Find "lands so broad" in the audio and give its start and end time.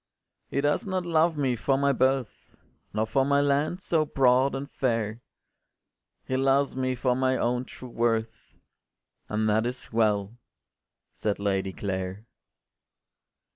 3.39-4.55